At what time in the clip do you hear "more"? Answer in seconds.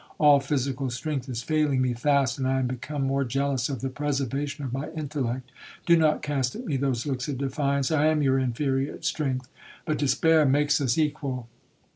3.03-3.23